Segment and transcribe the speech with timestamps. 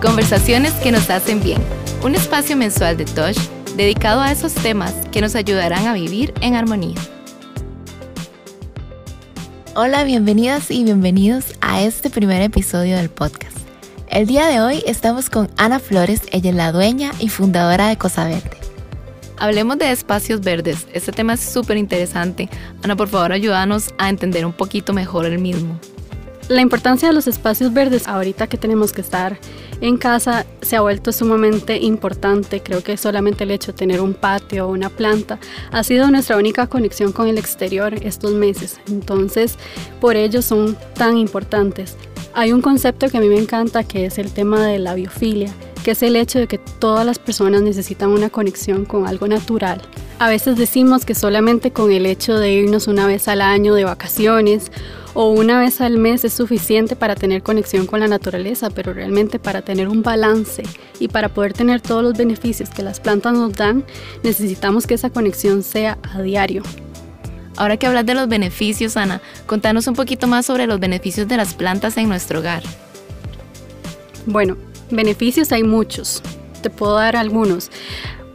[0.00, 1.62] Conversaciones que nos hacen bien.
[2.02, 3.36] Un espacio mensual de Tosh
[3.76, 6.96] dedicado a esos temas que nos ayudarán a vivir en armonía.
[9.74, 13.54] Hola, bienvenidas y bienvenidos a este primer episodio del podcast.
[14.08, 17.98] El día de hoy estamos con Ana Flores, ella es la dueña y fundadora de
[17.98, 18.56] Cosa Verde.
[19.36, 22.48] Hablemos de espacios verdes, este tema es súper interesante.
[22.82, 25.78] Ana, por favor, ayúdanos a entender un poquito mejor el mismo.
[26.50, 29.38] La importancia de los espacios verdes ahorita que tenemos que estar
[29.80, 32.60] en casa se ha vuelto sumamente importante.
[32.60, 35.38] Creo que solamente el hecho de tener un patio o una planta
[35.70, 38.80] ha sido nuestra única conexión con el exterior estos meses.
[38.88, 39.58] Entonces,
[40.00, 41.96] por ello son tan importantes.
[42.34, 45.54] Hay un concepto que a mí me encanta que es el tema de la biofilia,
[45.84, 49.82] que es el hecho de que todas las personas necesitan una conexión con algo natural.
[50.18, 53.84] A veces decimos que solamente con el hecho de irnos una vez al año de
[53.84, 54.72] vacaciones
[55.14, 59.38] o una vez al mes es suficiente para tener conexión con la naturaleza, pero realmente
[59.38, 60.62] para tener un balance
[60.98, 63.84] y para poder tener todos los beneficios que las plantas nos dan,
[64.22, 66.62] necesitamos que esa conexión sea a diario.
[67.56, 71.36] Ahora que hablas de los beneficios, Ana, contanos un poquito más sobre los beneficios de
[71.36, 72.62] las plantas en nuestro hogar.
[74.26, 74.56] Bueno,
[74.90, 76.22] beneficios hay muchos.
[76.62, 77.70] Te puedo dar algunos.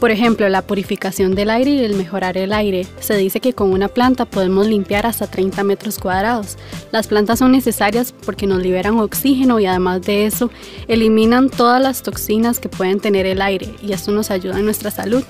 [0.00, 2.86] Por ejemplo, la purificación del aire y el mejorar el aire.
[3.00, 6.56] Se dice que con una planta podemos limpiar hasta 30 metros cuadrados.
[6.90, 10.50] Las plantas son necesarias porque nos liberan oxígeno y además de eso
[10.88, 14.90] eliminan todas las toxinas que pueden tener el aire y esto nos ayuda en nuestra
[14.90, 15.22] salud.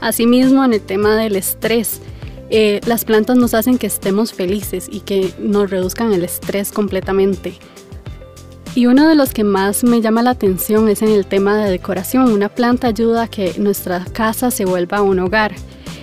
[0.00, 2.00] Asimismo, en el tema del estrés,
[2.50, 7.54] eh, las plantas nos hacen que estemos felices y que nos reduzcan el estrés completamente.
[8.74, 11.70] Y uno de los que más me llama la atención es en el tema de
[11.70, 12.32] decoración.
[12.32, 15.52] Una planta ayuda a que nuestra casa se vuelva un hogar.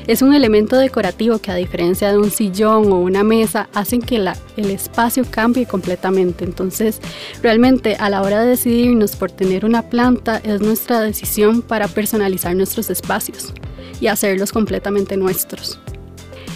[0.05, 4.17] Es un elemento decorativo que a diferencia de un sillón o una mesa hacen que
[4.17, 6.43] el espacio cambie completamente.
[6.43, 6.99] Entonces,
[7.41, 12.53] realmente a la hora de decidirnos por tener una planta es nuestra decisión para personalizar
[12.53, 13.53] nuestros espacios
[14.01, 15.79] y hacerlos completamente nuestros.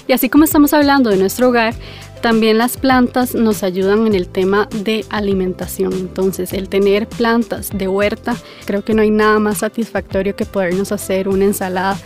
[0.07, 1.73] Y así como estamos hablando de nuestro hogar,
[2.21, 5.93] también las plantas nos ayudan en el tema de alimentación.
[5.93, 10.91] Entonces, el tener plantas de huerta, creo que no hay nada más satisfactorio que podernos
[10.91, 11.97] hacer una ensalada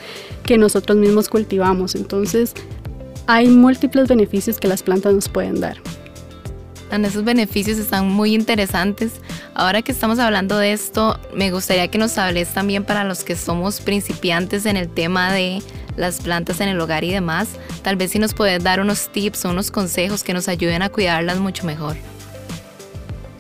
[0.44, 1.96] que nosotros mismos cultivamos.
[1.96, 2.54] Entonces,
[3.28, 5.78] hay múltiples beneficios que las plantas nos pueden dar.
[6.92, 9.14] Esos beneficios están muy interesantes.
[9.54, 13.36] Ahora que estamos hablando de esto, me gustaría que nos hables también para los que
[13.36, 15.62] somos principiantes en el tema de
[15.96, 17.50] las plantas en el hogar y demás.
[17.82, 20.90] Tal vez si nos puedes dar unos tips o unos consejos que nos ayuden a
[20.90, 21.96] cuidarlas mucho mejor.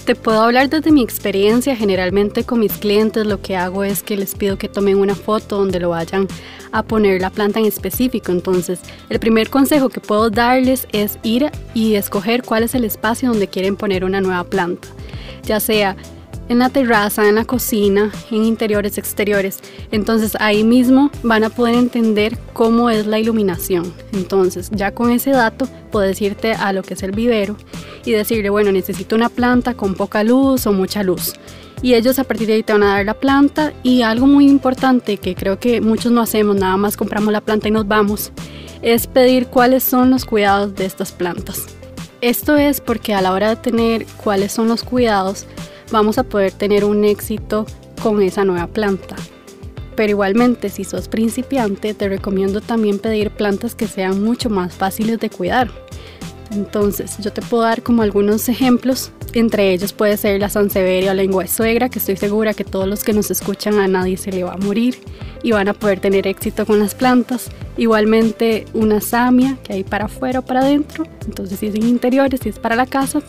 [0.06, 1.76] Te puedo hablar desde mi experiencia.
[1.76, 5.58] Generalmente con mis clientes lo que hago es que les pido que tomen una foto
[5.58, 6.28] donde lo vayan
[6.72, 8.32] a poner la planta en específico.
[8.32, 13.30] Entonces, el primer consejo que puedo darles es ir y escoger cuál es el espacio
[13.30, 14.88] donde quieren poner una nueva planta.
[15.44, 15.96] Ya sea
[16.50, 19.60] en la terraza, en la cocina, en interiores, exteriores.
[19.92, 23.94] Entonces ahí mismo van a poder entender cómo es la iluminación.
[24.14, 27.56] Entonces ya con ese dato puedes irte a lo que es el vivero
[28.06, 31.34] y decirle, bueno, necesito una planta con poca luz o mucha luz.
[31.82, 34.48] Y ellos a partir de ahí te van a dar la planta y algo muy
[34.48, 38.32] importante que creo que muchos no hacemos, nada más compramos la planta y nos vamos,
[38.82, 41.66] es pedir cuáles son los cuidados de estas plantas.
[42.22, 45.46] Esto es porque a la hora de tener cuáles son los cuidados,
[45.92, 47.66] vamos a poder tener un éxito
[48.02, 49.16] con esa nueva planta.
[49.96, 55.20] Pero igualmente, si sos principiante, te recomiendo también pedir plantas que sean mucho más fáciles
[55.20, 55.72] de cuidar.
[56.52, 59.12] Entonces, yo te puedo dar como algunos ejemplos.
[59.34, 62.88] Entre ellos puede ser la Sanseveria o lengua de suegra, que estoy segura que todos
[62.88, 64.98] los que nos escuchan a nadie se le va a morir
[65.44, 67.50] y van a poder tener éxito con las plantas.
[67.78, 71.06] Igualmente una samia, que hay para afuera o para adentro.
[71.26, 73.22] Entonces, si es en interiores, si es para la casa,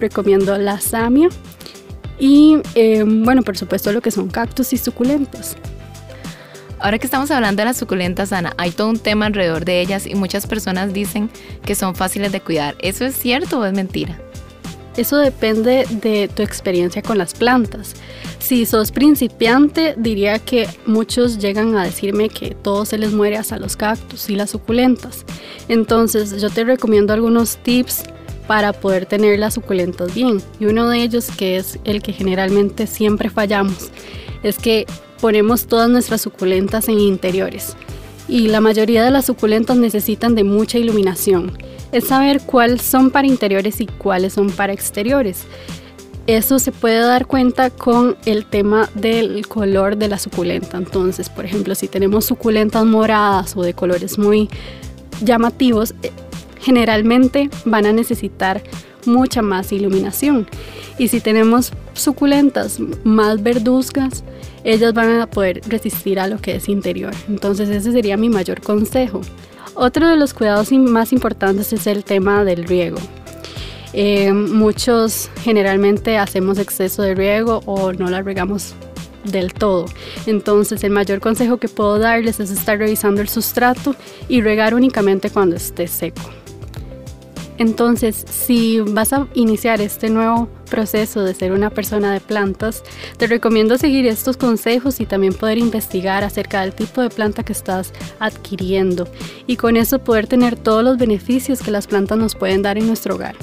[0.00, 1.28] recomiendo la samia.
[2.18, 5.56] Y em, bueno, por supuesto lo que son cactus y suculentas.
[6.78, 10.06] Ahora que estamos hablando de las suculentas, Ana, hay todo un tema alrededor de ellas
[10.06, 11.30] y muchas personas dicen
[11.64, 12.76] que son fáciles de cuidar.
[12.80, 14.20] ¿Eso es cierto o es mentira?
[14.96, 17.94] Eso depende de tu experiencia con las plantas.
[18.38, 23.58] Si sos principiante, diría que muchos llegan a decirme que todo se les muere hasta
[23.58, 25.24] los cactus y las suculentas.
[25.68, 28.04] Entonces yo te recomiendo algunos tips
[28.46, 30.40] para poder tener las suculentas bien.
[30.60, 33.90] Y uno de ellos, que es el que generalmente siempre fallamos,
[34.42, 34.86] es que
[35.20, 37.76] ponemos todas nuestras suculentas en interiores.
[38.28, 41.56] Y la mayoría de las suculentas necesitan de mucha iluminación.
[41.92, 45.44] Es saber cuáles son para interiores y cuáles son para exteriores.
[46.26, 50.78] Eso se puede dar cuenta con el tema del color de la suculenta.
[50.78, 54.48] Entonces, por ejemplo, si tenemos suculentas moradas o de colores muy
[55.22, 55.94] llamativos,
[56.64, 58.62] generalmente van a necesitar
[59.06, 60.46] mucha más iluminación.
[60.98, 64.24] Y si tenemos suculentas más verduzcas,
[64.64, 67.12] ellas van a poder resistir a lo que es interior.
[67.28, 69.20] Entonces ese sería mi mayor consejo.
[69.74, 72.98] Otro de los cuidados más importantes es el tema del riego.
[73.92, 78.74] Eh, muchos generalmente hacemos exceso de riego o no la regamos
[79.24, 79.86] del todo.
[80.26, 83.94] Entonces el mayor consejo que puedo darles es estar revisando el sustrato
[84.28, 86.22] y regar únicamente cuando esté seco.
[87.58, 92.82] Entonces, si vas a iniciar este nuevo proceso de ser una persona de plantas,
[93.16, 97.52] te recomiendo seguir estos consejos y también poder investigar acerca del tipo de planta que
[97.52, 99.06] estás adquiriendo
[99.46, 102.88] y con eso poder tener todos los beneficios que las plantas nos pueden dar en
[102.88, 103.36] nuestro hogar.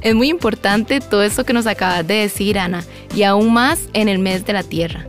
[0.00, 2.84] Es muy importante todo esto que nos acabas de decir, Ana,
[3.14, 5.06] y aún más en el mes de la Tierra.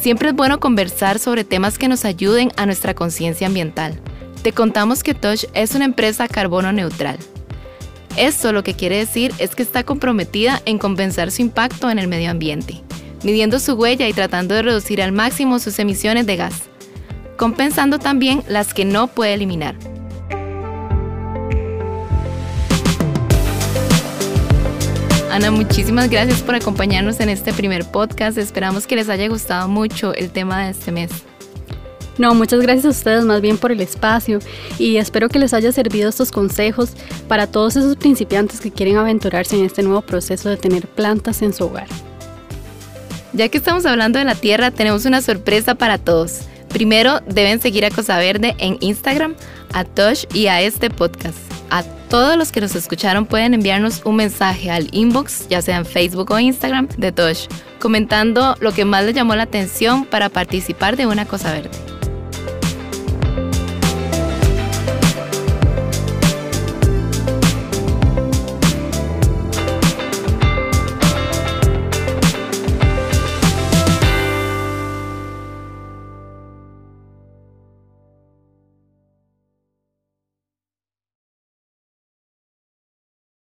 [0.00, 4.00] Siempre es bueno conversar sobre temas que nos ayuden a nuestra conciencia ambiental.
[4.42, 7.18] Te contamos que Tosh es una empresa carbono neutral.
[8.16, 12.08] Esto lo que quiere decir es que está comprometida en compensar su impacto en el
[12.08, 12.80] medio ambiente,
[13.22, 16.54] midiendo su huella y tratando de reducir al máximo sus emisiones de gas,
[17.36, 19.76] compensando también las que no puede eliminar.
[25.30, 28.38] Ana, muchísimas gracias por acompañarnos en este primer podcast.
[28.38, 31.10] Esperamos que les haya gustado mucho el tema de este mes.
[32.20, 34.40] No, muchas gracias a ustedes más bien por el espacio
[34.78, 36.90] y espero que les haya servido estos consejos
[37.28, 41.54] para todos esos principiantes que quieren aventurarse en este nuevo proceso de tener plantas en
[41.54, 41.86] su hogar.
[43.32, 46.40] Ya que estamos hablando de la tierra, tenemos una sorpresa para todos.
[46.68, 49.34] Primero, deben seguir a Cosa Verde en Instagram,
[49.72, 51.38] a Tosh y a este podcast.
[51.70, 55.86] A todos los que nos escucharon pueden enviarnos un mensaje al inbox, ya sea en
[55.86, 57.46] Facebook o Instagram, de Tosh,
[57.80, 61.89] comentando lo que más les llamó la atención para participar de una Cosa Verde.